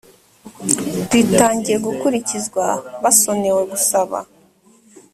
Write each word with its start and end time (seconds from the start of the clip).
ritangiye 1.11 1.77
gukurikizwa 1.85 2.65
basonewe 3.03 3.61
gusaba 3.71 4.17